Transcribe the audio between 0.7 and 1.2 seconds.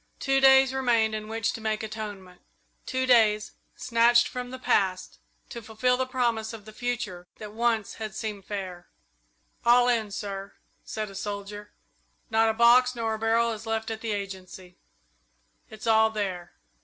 remained